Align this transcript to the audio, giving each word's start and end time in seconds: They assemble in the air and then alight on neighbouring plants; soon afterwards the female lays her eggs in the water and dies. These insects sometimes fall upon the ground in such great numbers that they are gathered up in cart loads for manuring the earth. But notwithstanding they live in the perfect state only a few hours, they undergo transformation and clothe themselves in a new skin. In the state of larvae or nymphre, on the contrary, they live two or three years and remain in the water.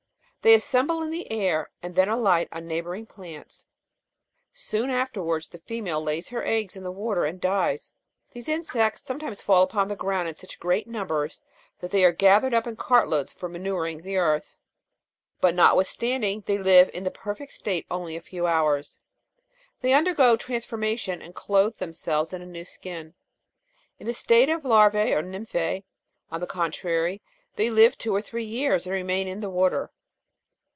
They 0.43 0.55
assemble 0.55 1.03
in 1.03 1.11
the 1.11 1.31
air 1.31 1.69
and 1.83 1.93
then 1.93 2.09
alight 2.09 2.49
on 2.51 2.65
neighbouring 2.65 3.05
plants; 3.05 3.67
soon 4.55 4.89
afterwards 4.89 5.47
the 5.47 5.59
female 5.59 6.01
lays 6.01 6.29
her 6.29 6.43
eggs 6.43 6.75
in 6.75 6.81
the 6.83 6.91
water 6.91 7.25
and 7.25 7.39
dies. 7.39 7.93
These 8.31 8.47
insects 8.47 9.03
sometimes 9.03 9.39
fall 9.43 9.61
upon 9.61 9.87
the 9.87 9.95
ground 9.95 10.29
in 10.29 10.33
such 10.33 10.59
great 10.59 10.87
numbers 10.87 11.43
that 11.79 11.91
they 11.91 12.03
are 12.03 12.11
gathered 12.11 12.55
up 12.55 12.65
in 12.65 12.75
cart 12.75 13.07
loads 13.07 13.31
for 13.31 13.49
manuring 13.49 14.01
the 14.01 14.17
earth. 14.17 14.57
But 15.41 15.53
notwithstanding 15.53 16.41
they 16.47 16.57
live 16.57 16.89
in 16.91 17.03
the 17.03 17.11
perfect 17.11 17.53
state 17.53 17.85
only 17.91 18.15
a 18.15 18.19
few 18.19 18.47
hours, 18.47 18.97
they 19.81 19.93
undergo 19.93 20.35
transformation 20.37 21.21
and 21.21 21.35
clothe 21.35 21.77
themselves 21.77 22.33
in 22.33 22.41
a 22.41 22.47
new 22.47 22.65
skin. 22.65 23.13
In 23.99 24.07
the 24.07 24.13
state 24.15 24.49
of 24.49 24.65
larvae 24.65 25.13
or 25.13 25.21
nymphre, 25.21 25.83
on 26.31 26.41
the 26.41 26.47
contrary, 26.47 27.21
they 27.57 27.69
live 27.69 27.95
two 27.95 28.15
or 28.15 28.23
three 28.23 28.43
years 28.43 28.87
and 28.87 28.93
remain 28.95 29.27
in 29.27 29.41
the 29.41 29.47
water. 29.51 29.91